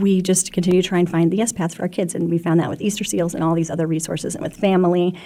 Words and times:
we 0.00 0.22
just 0.22 0.52
continue 0.52 0.82
to 0.82 0.88
try 0.88 0.98
and 0.98 1.10
find 1.10 1.30
the 1.30 1.36
yes 1.36 1.52
paths 1.52 1.74
for 1.74 1.82
our 1.82 1.88
kids. 1.88 2.14
And 2.14 2.30
we 2.30 2.38
found 2.38 2.60
that 2.60 2.70
with 2.70 2.80
Easter 2.80 3.04
Seals 3.04 3.34
and 3.34 3.42
all 3.42 3.54
these 3.54 3.70
other 3.70 3.86
resources 3.86 4.34
and 4.34 4.42
with 4.42 4.56
family, 4.56 5.18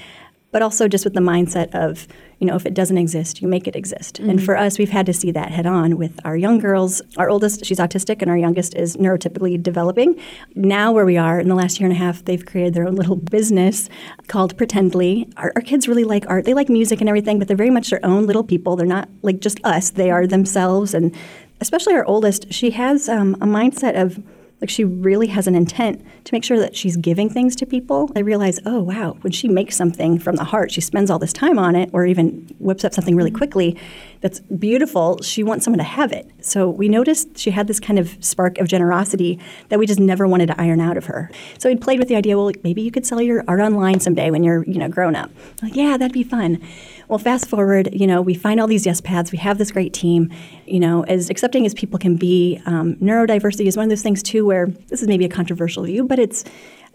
but 0.53 0.63
also 0.63 0.89
just 0.89 1.05
with 1.05 1.15
the 1.15 1.21
mindset 1.21 1.73
of, 1.73 2.09
you 2.41 2.47
know, 2.47 2.57
if 2.57 2.67
it 2.67 2.75
doesn't 2.75 2.99
exist, 2.99 3.41
you 3.41 3.47
make 3.47 3.69
it 3.69 3.77
exist. 3.77 4.17
Mm-hmm. 4.17 4.31
And 4.31 4.43
for 4.43 4.57
us, 4.57 4.79
we've 4.79 4.91
had 4.91 5.07
to 5.07 5.13
see 5.13 5.31
that 5.31 5.53
head 5.53 5.65
on 5.65 5.97
with 5.97 6.19
our 6.25 6.37
young 6.37 6.59
girls. 6.59 7.01
Our 7.17 7.31
oldest, 7.31 7.65
she's 7.65 7.79
autistic, 7.79 8.21
and 8.21 8.29
our 8.29 8.37
youngest 8.37 8.75
is 8.75 8.97
neurotypically 8.97 9.63
developing. 9.63 10.21
Now, 10.57 10.91
where 10.91 11.07
we 11.07 11.17
are 11.17 11.39
in 11.39 11.49
the 11.49 11.55
last 11.55 11.79
year 11.79 11.89
and 11.89 11.97
a 11.97 11.99
half, 11.99 12.25
they've 12.25 12.45
created 12.45 12.75
their 12.75 12.89
own 12.89 12.97
little 12.97 13.15
business 13.15 13.89
called 14.27 14.57
Pretendly. 14.57 15.31
Our, 15.37 15.53
our 15.55 15.63
kids 15.63 15.87
really 15.87 16.03
like 16.03 16.25
art. 16.29 16.47
They 16.47 16.55
like 16.55 16.69
music 16.69 16.99
and 16.99 17.09
everything, 17.09 17.39
but 17.39 17.47
they're 17.47 17.57
very 17.57 17.71
much 17.71 17.91
their 17.91 18.05
own 18.05 18.27
little 18.27 18.43
people. 18.43 18.75
They're 18.75 18.87
not 18.87 19.09
like 19.23 19.39
just 19.41 19.61
us, 19.63 19.91
they 19.91 20.11
are 20.11 20.27
themselves. 20.27 20.95
And 20.95 21.15
especially 21.61 21.95
our 21.95 22.05
oldest, 22.07 22.53
she 22.53 22.73
has 22.73 23.09
um, 23.09 23.35
a 23.35 23.47
mindset 23.47 23.95
of, 23.95 24.21
like 24.61 24.71
she 24.71 24.85
really 24.85 25.29
has 25.29 25.47
an 25.47 25.55
intent 25.55 26.05
to 26.25 26.35
make 26.35 26.45
sure 26.45 26.59
that 26.59 26.77
she's 26.77 26.97
giving 26.97 27.31
things 27.31 27.57
to 27.57 27.67
people. 27.67 28.11
I 28.15 28.21
realize, 28.21 28.59
oh 28.67 28.83
wow, 28.83 29.17
when 29.23 29.33
she 29.33 29.49
makes 29.49 29.77
something 29.77 30.19
from 30.19 30.37
the 30.37 30.45
heart, 30.45 30.71
she 30.71 30.81
spends 30.81 31.11
all 31.11 31.19
this 31.19 31.33
time 31.33 31.59
on 31.59 31.75
it, 31.75 31.91
or 31.93 32.07
even 32.07 32.55
whips 32.59 32.85
up 32.85 32.93
something 32.93 33.17
really 33.17 33.31
quickly 33.31 33.77
that's 34.21 34.41
beautiful. 34.41 35.19
She 35.23 35.43
wants 35.43 35.65
someone 35.65 35.79
to 35.79 35.85
have 35.85 36.13
it. 36.13 36.31
So 36.41 36.69
we 36.69 36.89
noticed 36.89 37.39
she 37.39 37.51
had 37.51 37.67
this 37.67 37.81
kind 37.81 37.99
of 37.99 38.17
spark 38.21 38.59
of 38.59 38.69
generosity 38.69 39.39
that 39.71 39.79
we 39.79 39.87
just 39.87 40.01
never 40.01 40.29
wanted 40.29 40.47
to 40.47 40.61
iron 40.61 40.81
out 40.81 40.97
of 40.97 41.07
her. 41.07 41.31
So 41.59 41.69
we 41.69 41.77
played 41.77 41.99
with 41.99 42.09
the 42.09 42.17
idea, 42.17 42.37
well, 42.37 42.53
maybe 42.63 42.83
you 42.83 42.91
could 42.91 43.07
sell 43.07 43.23
your 43.23 43.45
art 43.49 43.61
online 43.61 44.01
someday 44.01 44.31
when 44.31 44.43
you're, 44.43 44.65
you 44.65 44.79
know, 44.79 44.89
grown 44.89 45.17
up. 45.17 45.31
Like, 45.63 45.75
yeah, 45.75 45.97
that'd 45.97 46.13
be 46.13 46.23
fun. 46.23 46.61
Well, 47.09 47.19
fast 47.19 47.49
forward, 47.49 47.89
you 47.93 48.07
know, 48.07 48.21
we 48.21 48.35
find 48.35 48.61
all 48.61 48.67
these 48.67 48.85
yes 48.85 49.01
paths. 49.01 49.33
We 49.33 49.39
have 49.39 49.59
this 49.59 49.73
great 49.73 49.93
team. 49.93 50.31
You 50.67 50.81
know, 50.81 51.03
as 51.05 51.31
accepting 51.31 51.65
as 51.67 51.75
people 51.75 51.99
can 51.99 52.17
be, 52.17 52.61
um, 52.67 52.97
neurodiversity 52.97 53.67
is 53.67 53.77
one 53.77 53.85
of 53.85 53.91
those 53.91 54.03
things 54.03 54.23
too 54.23 54.45
where 54.45 54.67
this 54.67 55.03
is 55.03 55.09
maybe 55.09 55.25
a 55.25 55.29
controversial 55.29 55.85
view, 55.85 56.05
but 56.05 56.19
it's 56.19 56.45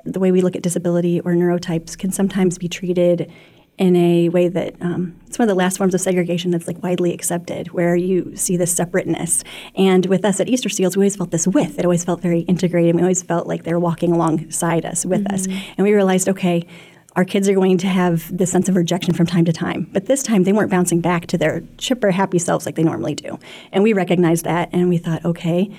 the 0.06 0.20
way 0.20 0.32
we 0.32 0.42
look 0.42 0.56
at 0.56 0.62
disability 0.62 1.20
or 1.22 1.34
neurotypes 1.34 1.98
can 1.98 2.12
sometimes 2.12 2.58
be 2.60 2.68
treated 2.68 3.32
in 3.78 3.96
a 3.96 4.30
way 4.30 4.48
that 4.48 4.74
um, 4.82 5.20
it's 5.28 5.38
one 5.38 5.48
of 5.48 5.50
the 5.50 5.58
last 5.58 5.78
forms 5.78 5.94
of 5.94 6.00
segregation 6.00 6.52
that's 6.52 6.68
like 6.68 6.82
widely 6.82 7.14
accepted, 7.14 7.72
where 7.72 7.96
you 7.96 8.36
see 8.36 8.56
this 8.56 8.74
separateness. 8.74 9.44
And 9.76 10.06
with 10.06 10.24
us 10.24 10.40
at 10.40 10.48
Easter 10.48 10.70
Seals, 10.70 10.96
we 10.96 11.02
always 11.02 11.18
felt 11.18 11.32
this 11.32 11.46
with. 11.48 11.78
It 11.78 11.84
always 11.84 12.04
felt 12.04 12.22
very 12.22 12.42
integrated. 12.42 12.96
We 12.96 13.02
always 13.02 13.22
felt 13.24 13.48
like 13.48 13.64
they 13.64 13.74
were 13.74 13.80
walking 13.80 14.14
alongside 14.14 14.86
us 14.86 15.06
with 15.06 15.26
mm-hmm. 15.26 15.36
us. 15.36 15.48
And 15.78 15.84
we 15.86 15.94
realized, 15.94 16.30
okay, 16.30 16.66
our 17.18 17.26
kids 17.26 17.48
are 17.48 17.54
going 17.54 17.78
to 17.80 17.88
have 17.88 18.36
this 18.36 18.52
sense 18.52 18.70
of 18.70 18.76
rejection 18.76 19.14
from 19.14 19.26
time 19.26 19.46
to 19.46 19.54
time. 19.54 19.90
But 19.92 20.06
this 20.06 20.24
time, 20.24 20.44
they 20.44 20.54
weren't 20.54 20.72
bouncing 20.72 21.02
back 21.02 21.28
to 21.28 21.38
their 21.38 21.64
chipper, 21.78 22.12
happy 22.12 22.40
selves 22.40 22.66
like 22.66 22.76
they 22.76 22.84
normally 22.84 23.16
do. 23.16 23.40
And 23.72 23.84
we 23.84 23.94
recognized 23.94 24.46
that, 24.46 24.70
and 24.72 24.90
we 24.90 24.98
thought, 24.98 25.24
okay, 25.24 25.70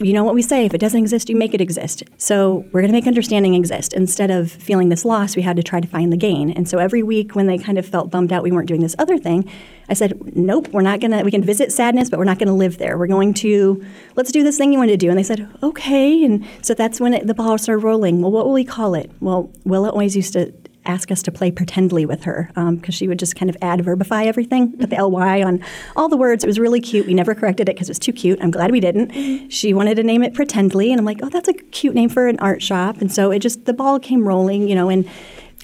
you 0.00 0.12
know 0.12 0.22
what 0.22 0.34
we 0.34 0.42
say 0.42 0.64
if 0.64 0.74
it 0.74 0.78
doesn't 0.78 1.00
exist 1.00 1.28
you 1.28 1.36
make 1.36 1.54
it 1.54 1.60
exist. 1.60 2.04
So 2.18 2.64
we're 2.72 2.80
going 2.80 2.92
to 2.92 2.96
make 2.96 3.06
understanding 3.06 3.54
exist. 3.54 3.92
Instead 3.92 4.30
of 4.30 4.50
feeling 4.50 4.88
this 4.88 5.04
loss 5.04 5.34
we 5.34 5.42
had 5.42 5.56
to 5.56 5.62
try 5.62 5.80
to 5.80 5.88
find 5.88 6.12
the 6.12 6.16
gain. 6.16 6.50
And 6.50 6.68
so 6.68 6.78
every 6.78 7.02
week 7.02 7.34
when 7.34 7.46
they 7.46 7.58
kind 7.58 7.78
of 7.78 7.86
felt 7.86 8.10
bummed 8.10 8.32
out 8.32 8.42
we 8.42 8.52
weren't 8.52 8.68
doing 8.68 8.80
this 8.80 8.94
other 8.98 9.18
thing 9.18 9.48
i 9.88 9.94
said 9.94 10.36
nope 10.36 10.68
we're 10.68 10.82
not 10.82 11.00
going 11.00 11.10
to 11.10 11.22
we 11.22 11.30
can 11.30 11.42
visit 11.42 11.72
sadness 11.72 12.10
but 12.10 12.18
we're 12.18 12.24
not 12.24 12.38
going 12.38 12.48
to 12.48 12.54
live 12.54 12.78
there. 12.78 12.96
We're 12.98 13.06
going 13.06 13.34
to 13.34 13.84
let's 14.16 14.30
do 14.32 14.42
this 14.42 14.58
thing 14.58 14.72
you 14.72 14.78
want 14.78 14.90
to 14.90 14.96
do. 14.96 15.08
And 15.08 15.18
they 15.18 15.22
said 15.22 15.48
okay. 15.62 16.24
And 16.24 16.46
so 16.62 16.74
that's 16.74 17.00
when 17.00 17.14
it, 17.14 17.26
the 17.26 17.34
ball 17.34 17.58
started 17.58 17.84
rolling. 17.84 18.20
Well 18.20 18.30
what 18.30 18.46
will 18.46 18.52
we 18.52 18.64
call 18.64 18.94
it? 18.94 19.10
Well 19.20 19.50
willa 19.64 19.90
always 19.90 20.14
used 20.14 20.32
to 20.34 20.52
ask 20.88 21.12
us 21.12 21.22
to 21.22 21.30
play 21.30 21.50
pretendly 21.50 22.06
with 22.06 22.24
her 22.24 22.50
because 22.54 22.66
um, 22.66 22.80
she 22.90 23.06
would 23.06 23.18
just 23.18 23.36
kind 23.36 23.48
of 23.48 23.56
adverbify 23.60 24.26
everything, 24.26 24.72
put 24.76 24.90
the 24.90 25.06
ly 25.06 25.42
on 25.42 25.62
all 25.94 26.08
the 26.08 26.16
words. 26.16 26.42
It 26.42 26.46
was 26.46 26.58
really 26.58 26.80
cute. 26.80 27.06
We 27.06 27.14
never 27.14 27.34
corrected 27.34 27.68
it 27.68 27.76
because 27.76 27.88
it 27.88 27.92
was 27.92 27.98
too 27.98 28.12
cute. 28.12 28.38
I'm 28.42 28.50
glad 28.50 28.72
we 28.72 28.80
didn't. 28.80 29.12
Mm-hmm. 29.12 29.48
She 29.48 29.74
wanted 29.74 29.96
to 29.96 30.02
name 30.02 30.22
it 30.22 30.34
Pretendly, 30.34 30.90
and 30.90 30.98
I'm 30.98 31.04
like, 31.04 31.20
oh, 31.22 31.28
that's 31.28 31.48
a 31.48 31.54
cute 31.54 31.94
name 31.94 32.08
for 32.08 32.26
an 32.26 32.38
art 32.38 32.62
shop. 32.62 33.00
And 33.00 33.12
so 33.12 33.30
it 33.30 33.40
just 33.40 33.66
the 33.66 33.72
ball 33.72 34.00
came 34.00 34.26
rolling, 34.26 34.68
you 34.68 34.74
know, 34.74 34.88
and 34.88 35.08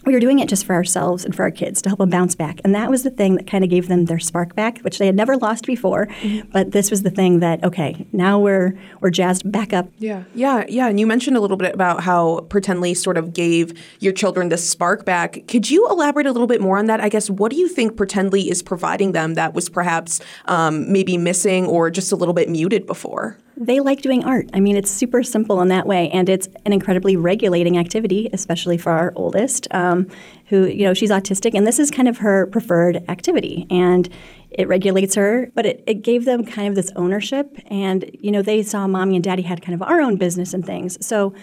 we 0.06 0.12
were 0.12 0.20
doing 0.20 0.38
it 0.38 0.48
just 0.48 0.64
for 0.64 0.74
ourselves 0.74 1.24
and 1.24 1.34
for 1.34 1.42
our 1.42 1.50
kids 1.50 1.80
to 1.82 1.88
help 1.88 1.98
them 1.98 2.10
bounce 2.10 2.34
back. 2.34 2.60
And 2.64 2.74
that 2.74 2.90
was 2.90 3.02
the 3.02 3.10
thing 3.10 3.36
that 3.36 3.46
kind 3.46 3.64
of 3.64 3.70
gave 3.70 3.88
them 3.88 4.06
their 4.06 4.18
spark 4.18 4.54
back, 4.54 4.78
which 4.80 4.98
they 4.98 5.06
had 5.06 5.14
never 5.14 5.36
lost 5.36 5.66
before. 5.66 6.06
Mm-hmm. 6.06 6.50
But 6.50 6.72
this 6.72 6.90
was 6.90 7.02
the 7.02 7.10
thing 7.10 7.40
that, 7.40 7.62
okay, 7.64 8.06
now 8.12 8.38
we're 8.38 8.78
we're 9.00 9.10
jazzed 9.10 9.50
back 9.50 9.72
up. 9.72 9.88
Yeah, 9.98 10.24
yeah, 10.34 10.64
yeah. 10.68 10.88
And 10.88 10.98
you 11.00 11.06
mentioned 11.06 11.36
a 11.36 11.40
little 11.40 11.56
bit 11.56 11.74
about 11.74 12.02
how 12.02 12.40
Pretendly 12.48 12.94
sort 12.94 13.16
of 13.16 13.32
gave 13.32 13.72
your 14.00 14.12
children 14.12 14.48
this 14.48 14.68
spark 14.68 15.04
back. 15.04 15.46
Could 15.48 15.70
you 15.70 15.88
elaborate 15.88 16.26
a 16.26 16.32
little 16.32 16.46
bit 16.46 16.60
more 16.60 16.78
on 16.78 16.86
that? 16.86 17.00
I 17.00 17.08
guess 17.08 17.30
what 17.30 17.50
do 17.50 17.56
you 17.56 17.68
think 17.68 17.96
Pretendly 17.96 18.50
is 18.50 18.62
providing 18.62 19.12
them 19.12 19.34
that 19.34 19.54
was 19.54 19.68
perhaps 19.68 20.20
um, 20.46 20.90
maybe 20.92 21.16
missing 21.16 21.66
or 21.66 21.90
just 21.90 22.12
a 22.12 22.16
little 22.16 22.34
bit 22.34 22.48
muted 22.48 22.86
before? 22.86 23.38
They 23.56 23.80
like 23.80 24.02
doing 24.02 24.24
art. 24.24 24.50
I 24.52 24.60
mean, 24.60 24.76
it's 24.76 24.90
super 24.90 25.22
simple 25.22 25.60
in 25.60 25.68
that 25.68 25.86
way, 25.86 26.10
and 26.10 26.28
it's 26.28 26.48
an 26.64 26.72
incredibly 26.72 27.16
regulating 27.16 27.78
activity, 27.78 28.28
especially 28.32 28.78
for 28.78 28.90
our 28.90 29.12
oldest, 29.14 29.68
um, 29.72 30.08
who, 30.46 30.66
you 30.66 30.84
know, 30.84 30.94
she's 30.94 31.10
autistic, 31.10 31.54
and 31.54 31.66
this 31.66 31.78
is 31.78 31.90
kind 31.90 32.08
of 32.08 32.18
her 32.18 32.46
preferred 32.46 33.04
activity. 33.08 33.66
And 33.70 34.08
it 34.50 34.68
regulates 34.68 35.14
her, 35.16 35.50
but 35.54 35.66
it, 35.66 35.84
it 35.86 36.02
gave 36.02 36.24
them 36.24 36.44
kind 36.44 36.68
of 36.68 36.74
this 36.74 36.90
ownership. 36.94 37.58
And, 37.68 38.10
you 38.20 38.30
know, 38.30 38.42
they 38.42 38.62
saw 38.62 38.86
mommy 38.86 39.16
and 39.16 39.24
daddy 39.24 39.42
had 39.42 39.62
kind 39.62 39.74
of 39.74 39.82
our 39.82 40.00
own 40.00 40.16
business 40.16 40.54
and 40.54 40.64
things. 40.64 41.04
So 41.04 41.34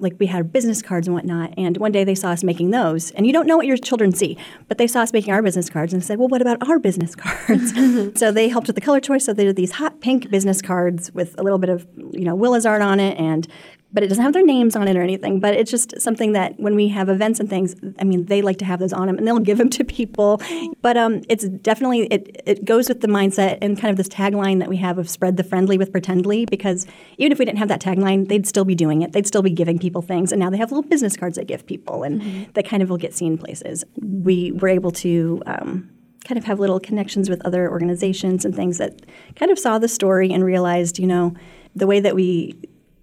like 0.00 0.14
we 0.18 0.26
had 0.26 0.52
business 0.52 0.82
cards 0.82 1.06
and 1.06 1.14
whatnot. 1.14 1.54
And 1.56 1.76
one 1.76 1.92
day 1.92 2.04
they 2.04 2.14
saw 2.14 2.30
us 2.30 2.44
making 2.44 2.70
those. 2.70 3.10
And 3.12 3.26
you 3.26 3.32
don't 3.32 3.46
know 3.46 3.56
what 3.56 3.66
your 3.66 3.76
children 3.76 4.12
see, 4.12 4.36
but 4.68 4.78
they 4.78 4.86
saw 4.86 5.00
us 5.00 5.12
making 5.12 5.32
our 5.32 5.42
business 5.42 5.68
cards 5.68 5.92
and 5.92 6.04
said, 6.04 6.18
well, 6.18 6.28
what 6.28 6.40
about 6.40 6.68
our 6.68 6.78
business 6.78 7.14
cards? 7.14 7.72
so 8.18 8.30
they 8.30 8.48
helped 8.48 8.66
with 8.66 8.76
the 8.76 8.82
color 8.82 9.00
choice. 9.00 9.24
So 9.24 9.32
they 9.32 9.44
did 9.44 9.56
these 9.56 9.72
hot 9.72 10.00
pink 10.00 10.30
business 10.30 10.62
cards 10.62 11.12
with 11.12 11.38
a 11.38 11.42
little 11.42 11.58
bit 11.58 11.70
of, 11.70 11.86
you 12.12 12.24
know, 12.24 12.34
Willa's 12.34 12.66
art 12.66 12.82
on 12.82 13.00
it 13.00 13.18
and 13.18 13.46
but 13.92 14.02
it 14.02 14.08
doesn't 14.08 14.22
have 14.22 14.34
their 14.34 14.44
names 14.44 14.76
on 14.76 14.86
it 14.86 14.96
or 14.96 15.02
anything. 15.02 15.40
But 15.40 15.54
it's 15.54 15.70
just 15.70 16.00
something 16.00 16.32
that 16.32 16.58
when 16.60 16.74
we 16.74 16.88
have 16.88 17.08
events 17.08 17.40
and 17.40 17.48
things, 17.48 17.74
I 17.98 18.04
mean, 18.04 18.26
they 18.26 18.42
like 18.42 18.58
to 18.58 18.64
have 18.64 18.80
those 18.80 18.92
on 18.92 19.06
them, 19.06 19.16
and 19.16 19.26
they'll 19.26 19.38
give 19.38 19.58
them 19.58 19.70
to 19.70 19.84
people. 19.84 20.42
But 20.82 20.96
um, 20.96 21.22
it's 21.28 21.48
definitely 21.48 22.02
it 22.06 22.42
it 22.44 22.64
goes 22.64 22.88
with 22.88 23.00
the 23.00 23.08
mindset 23.08 23.58
and 23.62 23.78
kind 23.78 23.90
of 23.90 23.96
this 23.96 24.08
tagline 24.08 24.58
that 24.58 24.68
we 24.68 24.76
have 24.76 24.98
of 24.98 25.08
spread 25.08 25.36
the 25.36 25.44
friendly 25.44 25.78
with 25.78 25.90
pretendly. 25.90 26.44
Because 26.44 26.86
even 27.16 27.32
if 27.32 27.38
we 27.38 27.44
didn't 27.44 27.58
have 27.58 27.68
that 27.68 27.80
tagline, 27.80 28.28
they'd 28.28 28.46
still 28.46 28.64
be 28.64 28.74
doing 28.74 29.02
it. 29.02 29.12
They'd 29.12 29.26
still 29.26 29.42
be 29.42 29.50
giving 29.50 29.78
people 29.78 30.02
things, 30.02 30.32
and 30.32 30.40
now 30.40 30.50
they 30.50 30.58
have 30.58 30.70
little 30.70 30.88
business 30.88 31.16
cards 31.16 31.36
they 31.36 31.44
give 31.44 31.66
people, 31.66 32.02
and 32.02 32.20
mm-hmm. 32.20 32.52
that 32.52 32.66
kind 32.66 32.82
of 32.82 32.90
will 32.90 32.98
get 32.98 33.14
seen 33.14 33.38
places. 33.38 33.84
We 34.00 34.52
were 34.52 34.68
able 34.68 34.90
to. 34.92 35.42
Um, 35.46 35.90
kind 36.24 36.36
of 36.36 36.44
have 36.44 36.60
little 36.60 36.78
connections 36.78 37.30
with 37.30 37.40
other 37.46 37.70
organizations 37.70 38.44
and 38.44 38.54
things 38.54 38.76
that 38.76 39.06
kind 39.36 39.50
of 39.50 39.58
saw 39.58 39.78
the 39.78 39.88
story 39.88 40.30
and 40.30 40.44
realized, 40.44 40.98
you 40.98 41.06
know, 41.06 41.32
the 41.74 41.86
way 41.86 42.00
that 42.00 42.14
we 42.14 42.54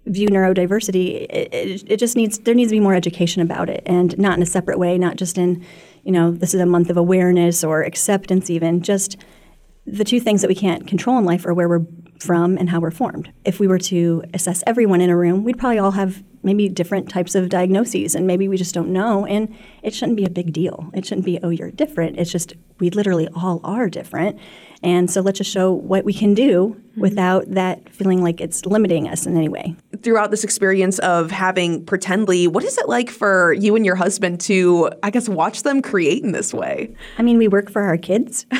view 0.06 0.28
neurodiversity, 0.28 1.26
it, 1.28 1.52
it, 1.52 1.84
it, 1.86 1.96
just 1.98 2.16
needs 2.16 2.38
there 2.40 2.54
needs 2.54 2.70
to 2.70 2.76
be 2.76 2.80
more 2.80 2.94
education 2.94 3.42
about 3.42 3.68
it, 3.68 3.82
and 3.86 4.16
not 4.18 4.36
in 4.36 4.42
a 4.42 4.46
separate 4.46 4.78
way, 4.78 4.98
not 4.98 5.16
just 5.16 5.36
in, 5.36 5.64
you 6.04 6.12
know, 6.12 6.30
this 6.30 6.54
is 6.54 6.60
a 6.60 6.66
month 6.66 6.90
of 6.90 6.96
awareness 6.96 7.64
or 7.64 7.82
acceptance, 7.82 8.48
even 8.48 8.82
just 8.82 9.16
the 9.86 10.04
two 10.04 10.18
things 10.20 10.40
that 10.42 10.48
we 10.48 10.54
can't 10.54 10.86
control 10.86 11.16
in 11.18 11.24
life 11.24 11.46
are 11.46 11.54
where 11.54 11.68
we're 11.68 11.86
from 12.18 12.56
and 12.58 12.70
how 12.70 12.80
we're 12.80 12.90
formed. 12.90 13.32
If 13.44 13.60
we 13.60 13.68
were 13.68 13.78
to 13.78 14.24
assess 14.34 14.62
everyone 14.66 15.00
in 15.00 15.10
a 15.10 15.16
room, 15.16 15.44
we'd 15.44 15.58
probably 15.58 15.78
all 15.78 15.92
have 15.92 16.24
maybe 16.42 16.68
different 16.68 17.08
types 17.08 17.34
of 17.34 17.48
diagnoses, 17.48 18.14
and 18.14 18.26
maybe 18.26 18.48
we 18.48 18.56
just 18.56 18.74
don't 18.74 18.88
know. 18.88 19.26
And 19.26 19.54
it 19.82 19.94
shouldn't 19.94 20.16
be 20.16 20.24
a 20.24 20.30
big 20.30 20.52
deal. 20.52 20.90
It 20.94 21.04
shouldn't 21.04 21.26
be, 21.26 21.38
oh, 21.42 21.50
you're 21.50 21.70
different. 21.70 22.18
It's 22.18 22.30
just 22.30 22.54
we 22.78 22.90
literally 22.90 23.28
all 23.34 23.60
are 23.64 23.88
different. 23.88 24.38
And 24.82 25.10
so 25.10 25.20
let's 25.20 25.38
just 25.38 25.50
show 25.50 25.72
what 25.72 26.04
we 26.04 26.12
can 26.12 26.34
do 26.34 26.76
mm-hmm. 26.78 27.00
without 27.00 27.44
that 27.48 27.92
feeling 27.92 28.22
like 28.22 28.40
it's 28.40 28.64
limiting 28.64 29.08
us 29.08 29.26
in 29.26 29.36
any 29.36 29.48
way. 29.48 29.76
Throughout 30.02 30.30
this 30.30 30.44
experience 30.44 30.98
of 31.00 31.30
having 31.30 31.84
Pretendly, 31.84 32.48
what 32.48 32.64
is 32.64 32.76
it 32.78 32.88
like 32.88 33.10
for 33.10 33.52
you 33.52 33.76
and 33.76 33.84
your 33.84 33.96
husband 33.96 34.40
to, 34.42 34.90
I 35.02 35.10
guess, 35.10 35.28
watch 35.28 35.62
them 35.62 35.82
create 35.82 36.22
in 36.22 36.32
this 36.32 36.52
way? 36.52 36.94
I 37.18 37.22
mean, 37.22 37.38
we 37.38 37.48
work 37.48 37.70
for 37.70 37.82
our 37.82 37.96
kids 37.96 38.46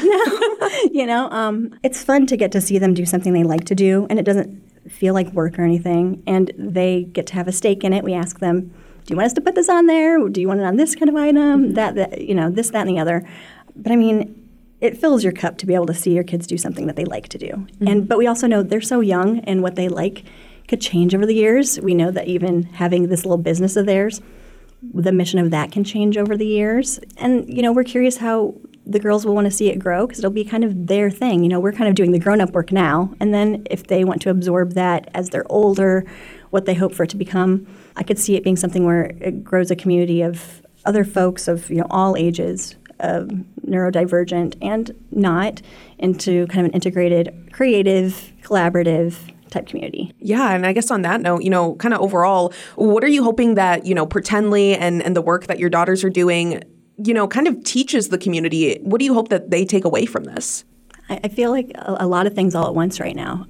you 0.93 1.07
know, 1.07 1.31
um, 1.31 1.79
it's 1.83 2.03
fun 2.03 2.27
to 2.27 2.37
get 2.37 2.53
to 2.53 2.61
see 2.61 2.79
them 2.79 2.95
do 2.95 3.07
something 3.07 3.33
they 3.33 3.45
like 3.45 3.65
to 3.65 3.75
do, 3.75 4.07
and 4.11 4.19
it 4.19 4.25
doesn't 4.25 4.91
feel 4.91 5.15
like 5.15 5.33
work 5.33 5.59
or 5.59 5.63
anything. 5.63 6.23
And 6.27 6.53
they 6.57 7.05
get 7.05 7.27
to 7.29 7.35
have 7.35 7.49
a 7.49 7.53
stake 7.53 7.85
in 7.85 7.93
it. 7.93 8.05
We 8.05 8.15
ask 8.15 8.39
them, 8.39 8.73
do 9.05 9.13
you 9.13 9.17
want 9.17 9.27
us 9.27 9.33
to 9.35 9.41
put 9.41 9.55
this 9.55 9.69
on 9.69 9.87
there? 9.87 10.29
Do 10.29 10.41
you 10.41 10.49
want 10.49 10.61
it 10.61 10.65
on 10.65 10.77
this 10.77 10.95
kind 10.95 11.09
of 11.09 11.17
item? 11.17 11.65
Mm-hmm. 11.65 11.75
That, 11.75 11.95
that, 11.97 12.21
you 12.21 12.35
know, 12.35 12.51
this, 12.51 12.71
that, 12.71 12.87
and 12.87 12.97
the 12.97 13.01
other. 13.01 13.27
But 13.75 13.93
I 13.93 13.97
mean, 13.97 14.49
it 14.81 14.99
fills 14.99 15.23
your 15.23 15.33
cup 15.33 15.59
to 15.59 15.67
be 15.67 15.75
able 15.75 15.87
to 15.87 15.95
see 15.95 16.13
your 16.13 16.25
kids 16.25 16.47
do 16.47 16.59
something 16.59 16.87
that 16.87 16.97
they 16.97 17.05
like 17.05 17.29
to 17.31 17.39
do. 17.39 17.49
Mm-hmm. 17.49 17.89
And 17.89 18.09
but 18.09 18.19
we 18.19 18.27
also 18.27 18.47
know 18.47 18.63
they're 18.63 18.81
so 18.81 19.01
young 19.01 19.41
and 19.41 19.63
what 19.63 19.77
they 19.77 19.89
like 19.89 20.25
could 20.69 20.81
change 20.81 21.15
over 21.15 21.27
the 21.27 21.35
years. 21.35 21.81
We 21.81 21.95
know 21.95 22.11
that 22.11 22.27
even 22.27 22.65
having 22.65 23.09
this 23.09 23.25
little 23.25 23.39
business 23.39 23.77
of 23.77 23.87
theirs, 23.87 24.21
the 24.83 25.13
mission 25.13 25.39
of 25.39 25.51
that 25.51 25.73
can 25.73 25.85
change 25.85 26.17
over 26.17 26.37
the 26.37 26.47
years. 26.47 27.01
And 27.17 27.49
you 27.53 27.63
know, 27.63 27.73
we're 27.73 27.85
curious 27.85 28.19
how 28.19 28.55
the 28.85 29.01
girls 29.01 29.27
will 29.27 29.35
want 29.35 29.47
to 29.47 29.51
see 29.51 29.69
it 29.69 29.79
grow 29.79 30.07
because 30.07 30.21
it'll 30.21 30.31
be 30.31 30.45
kind 30.45 30.63
of 30.63 30.87
their 30.87 31.11
thing. 31.11 31.43
You 31.43 31.49
know, 31.49 31.59
we're 31.59 31.73
kind 31.73 31.89
of 31.89 31.95
doing 31.95 32.13
the 32.13 32.21
grown-up 32.21 32.53
work 32.53 32.71
now, 32.71 33.13
and 33.19 33.35
then 33.35 33.67
if 33.71 33.87
they 33.89 34.05
want 34.05 34.23
to 34.23 34.31
absorb 34.31 34.75
that 34.75 35.11
as 35.15 35.31
they're 35.31 35.51
older, 35.51 36.05
what 36.51 36.67
they 36.67 36.75
hope 36.75 36.95
for 36.95 37.03
it 37.03 37.11
to 37.11 37.17
become, 37.17 37.67
I 37.97 38.05
could 38.05 38.19
see 38.19 38.37
it 38.37 38.45
being 38.45 38.57
something 38.57 38.85
where 38.85 39.07
it 39.21 39.43
grows 39.43 39.71
a 39.71 39.77
community 39.77 40.23
of 40.23 40.63
other 40.85 41.05
folks 41.05 41.49
of 41.49 41.69
you 41.69 41.79
know 41.79 41.87
all 41.91 42.17
ages 42.17 42.77
um, 43.01 43.47
neurodivergent 43.67 44.57
and 44.63 44.95
not 45.11 45.61
into 45.99 46.47
kind 46.47 46.61
of 46.61 46.67
an 46.67 46.73
integrated, 46.73 47.51
creative, 47.53 48.33
collaborative 48.43 49.17
type 49.51 49.67
community. 49.67 50.13
Yeah, 50.19 50.53
and 50.53 50.67
I 50.67 50.73
guess 50.73 50.91
on 50.91 51.03
that 51.03 51.21
note, 51.21 51.43
you 51.43 51.51
know, 51.51 51.75
kind 51.77 51.95
of 51.95 52.01
overall, 52.01 52.53
what 52.77 53.05
are 53.05 53.09
you 53.09 53.23
hoping 53.23 53.55
that, 53.55 53.87
you 53.87 53.95
know, 53.95 54.07
Pretendly 54.07 54.77
and, 54.77 55.03
and 55.03 55.17
the 55.17 55.23
work 55.23 55.47
that 55.47 55.59
your 55.59 55.71
daughters 55.71 56.05
are 56.05 56.11
doing, 56.11 56.63
you 56.97 57.15
know, 57.15 57.29
kind 57.29 57.47
of 57.47 57.63
teaches 57.65 58.09
the 58.09 58.19
community? 58.19 58.79
What 58.83 58.99
do 58.99 59.05
you 59.05 59.15
hope 59.15 59.29
that 59.29 59.51
they 59.51 59.65
take 59.65 59.85
away 59.85 60.07
from 60.07 60.25
this? 60.25 60.65
I, 61.09 61.21
I 61.25 61.29
feel 61.29 61.51
like 61.51 61.71
a, 61.75 61.97
a, 62.01 62.07
lot 62.07 62.27
of 62.27 62.35
things 62.35 62.55
all 62.55 62.67
at 62.67 62.75
once 62.75 63.01
right 63.01 63.17
now. 63.17 63.47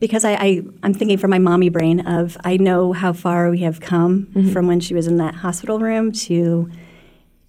Because 0.00 0.24
I, 0.24 0.32
I, 0.32 0.62
am 0.82 0.94
thinking 0.94 1.16
from 1.16 1.30
my 1.30 1.38
mommy 1.38 1.68
brain 1.68 2.00
of 2.00 2.36
I 2.42 2.56
know 2.56 2.92
how 2.92 3.12
far 3.12 3.50
we 3.50 3.58
have 3.58 3.80
come 3.80 4.26
mm-hmm. 4.26 4.52
from 4.52 4.66
when 4.66 4.80
she 4.80 4.94
was 4.94 5.06
in 5.06 5.18
that 5.18 5.36
hospital 5.36 5.78
room 5.78 6.10
to 6.12 6.68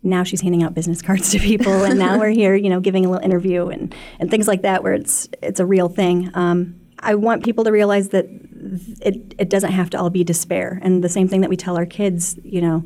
now 0.04 0.24
she's 0.24 0.42
handing 0.42 0.62
out 0.62 0.76
business 0.76 1.02
cards 1.02 1.32
to 1.32 1.40
people, 1.40 1.84
and 1.84 1.98
now 1.98 2.20
we're 2.20 2.30
here, 2.30 2.54
you 2.56 2.70
know, 2.70 2.80
giving 2.80 3.06
a 3.06 3.10
little 3.10 3.26
interview 3.26 3.68
and, 3.68 3.96
and 4.20 4.30
things 4.30 4.48
like 4.48 4.62
that, 4.62 4.84
where 4.84 4.94
it's 4.94 5.28
it's 5.42 5.60
a 5.60 5.66
real 5.66 5.90
thing. 5.90 6.30
Um, 6.36 6.80
I 7.04 7.16
want 7.16 7.44
people 7.44 7.64
to 7.66 7.72
realize 7.72 8.10
that 8.10 8.26
it 9.02 9.36
it 9.38 9.50
doesn't 9.50 9.72
have 9.72 9.90
to 9.92 10.00
all 10.00 10.10
be 10.10 10.24
despair, 10.24 10.80
and 10.82 11.04
the 11.04 11.10
same 11.10 11.28
thing 11.28 11.42
that 11.42 11.50
we 11.50 11.58
tell 11.58 11.78
our 11.78 11.86
kids, 11.86 12.40
you 12.44 12.62
know, 12.62 12.84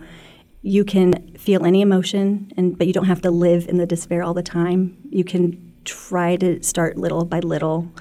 you 0.62 0.84
can 0.84 1.34
feel 1.38 1.66
any 1.66 1.82
emotion, 1.82 2.52
and 2.58 2.78
but 2.78 2.88
you 2.88 2.94
don't 2.94 3.06
have 3.06 3.22
to 3.22 3.32
live 3.32 3.68
in 3.68 3.78
the 3.78 3.86
despair 3.86 4.24
all 4.24 4.34
the 4.34 4.44
time. 4.44 4.98
You 5.10 5.24
can 5.24 5.74
try 5.86 6.36
to 6.36 6.62
start 6.62 6.98
little 6.98 7.24
by 7.26 7.40
little 7.40 7.92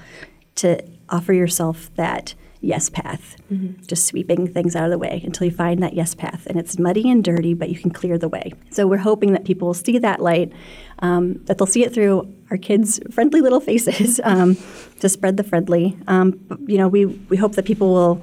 to 0.55 0.83
offer 1.09 1.33
yourself 1.33 1.89
that 1.95 2.35
yes 2.59 2.89
path, 2.89 3.37
mm-hmm. 3.51 3.81
just 3.85 4.05
sweeping 4.05 4.51
things 4.51 4.75
out 4.75 4.85
of 4.85 4.91
the 4.91 4.97
way 4.97 5.21
until 5.23 5.45
you 5.45 5.51
find 5.51 5.81
that 5.83 5.93
yes 5.93 6.15
path. 6.15 6.45
And 6.47 6.59
it's 6.59 6.77
muddy 6.79 7.09
and 7.09 7.23
dirty, 7.23 7.53
but 7.53 7.69
you 7.69 7.77
can 7.77 7.91
clear 7.91 8.17
the 8.17 8.27
way. 8.27 8.53
So 8.71 8.87
we're 8.87 8.97
hoping 8.97 9.33
that 9.33 9.45
people 9.45 9.67
will 9.67 9.73
see 9.73 9.97
that 9.99 10.19
light, 10.19 10.51
um, 10.99 11.43
that 11.45 11.57
they'll 11.57 11.67
see 11.67 11.83
it 11.83 11.93
through 11.93 12.33
our 12.49 12.57
kids' 12.57 12.99
friendly 13.11 13.41
little 13.41 13.59
faces 13.59 14.19
um, 14.23 14.57
to 14.99 15.09
spread 15.09 15.37
the 15.37 15.43
friendly. 15.43 15.97
Um, 16.07 16.39
you 16.67 16.77
know, 16.77 16.87
we, 16.87 17.05
we 17.05 17.37
hope 17.37 17.53
that 17.53 17.65
people 17.65 17.93
will 17.93 18.21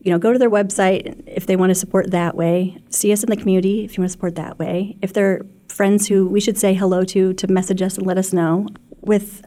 you 0.00 0.12
know, 0.12 0.18
go 0.18 0.32
to 0.32 0.38
their 0.38 0.50
website 0.50 1.22
if 1.26 1.46
they 1.46 1.56
want 1.56 1.70
to 1.70 1.74
support 1.74 2.10
that 2.12 2.36
way. 2.36 2.78
See 2.88 3.12
us 3.12 3.22
in 3.22 3.30
the 3.30 3.36
community 3.36 3.84
if 3.84 3.96
you 3.96 4.02
want 4.02 4.10
to 4.10 4.12
support 4.12 4.36
that 4.36 4.58
way. 4.58 4.96
If 5.02 5.12
they're 5.12 5.44
friends 5.68 6.06
who 6.06 6.28
we 6.28 6.40
should 6.40 6.56
say 6.56 6.74
hello 6.74 7.04
to, 7.04 7.32
to 7.34 7.46
message 7.48 7.82
us 7.82 7.98
and 7.98 8.06
let 8.06 8.16
us 8.16 8.32
know. 8.32 8.68
With 9.00 9.44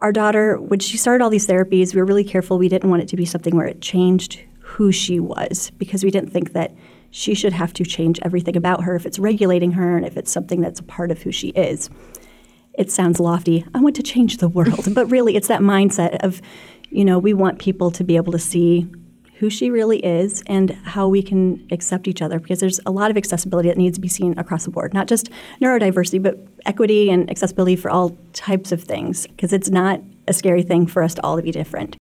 our 0.00 0.12
daughter, 0.12 0.60
when 0.60 0.80
she 0.80 0.96
started 0.98 1.24
all 1.24 1.30
these 1.30 1.46
therapies, 1.46 1.94
we 1.94 2.00
were 2.00 2.06
really 2.06 2.24
careful. 2.24 2.58
We 2.58 2.68
didn't 2.68 2.90
want 2.90 3.02
it 3.02 3.08
to 3.08 3.16
be 3.16 3.24
something 3.24 3.56
where 3.56 3.66
it 3.66 3.80
changed 3.80 4.40
who 4.60 4.92
she 4.92 5.18
was 5.18 5.70
because 5.78 6.04
we 6.04 6.10
didn't 6.10 6.30
think 6.30 6.52
that 6.52 6.74
she 7.16 7.32
should 7.32 7.52
have 7.52 7.72
to 7.72 7.84
change 7.84 8.18
everything 8.22 8.56
about 8.56 8.82
her 8.82 8.96
if 8.96 9.06
it's 9.06 9.20
regulating 9.20 9.70
her 9.70 9.96
and 9.96 10.04
if 10.04 10.16
it's 10.16 10.32
something 10.32 10.60
that's 10.60 10.80
a 10.80 10.82
part 10.82 11.12
of 11.12 11.22
who 11.22 11.30
she 11.30 11.50
is. 11.50 11.88
It 12.76 12.90
sounds 12.90 13.20
lofty. 13.20 13.64
I 13.72 13.80
want 13.80 13.94
to 13.96 14.02
change 14.02 14.38
the 14.38 14.48
world, 14.48 14.92
but 14.92 15.08
really 15.12 15.36
it's 15.36 15.46
that 15.46 15.60
mindset 15.60 16.16
of, 16.24 16.42
you 16.90 17.04
know, 17.04 17.20
we 17.20 17.32
want 17.32 17.60
people 17.60 17.92
to 17.92 18.02
be 18.02 18.16
able 18.16 18.32
to 18.32 18.38
see 18.40 18.88
who 19.34 19.48
she 19.48 19.70
really 19.70 20.04
is 20.04 20.42
and 20.48 20.72
how 20.72 21.06
we 21.06 21.22
can 21.22 21.64
accept 21.70 22.08
each 22.08 22.20
other 22.20 22.40
because 22.40 22.58
there's 22.58 22.80
a 22.84 22.90
lot 22.90 23.12
of 23.12 23.16
accessibility 23.16 23.68
that 23.68 23.78
needs 23.78 23.96
to 23.96 24.00
be 24.00 24.08
seen 24.08 24.36
across 24.36 24.64
the 24.64 24.72
board, 24.72 24.92
not 24.92 25.06
just 25.06 25.30
neurodiversity, 25.60 26.20
but 26.20 26.36
equity 26.66 27.10
and 27.10 27.30
accessibility 27.30 27.76
for 27.76 27.92
all 27.92 28.18
types 28.32 28.72
of 28.72 28.82
things 28.82 29.28
because 29.28 29.52
it's 29.52 29.70
not 29.70 30.00
a 30.26 30.32
scary 30.32 30.62
thing 30.64 30.86
for 30.86 31.02
us 31.02 31.14
to 31.14 31.22
all 31.22 31.36
to 31.36 31.42
be 31.42 31.52
different. 31.52 31.92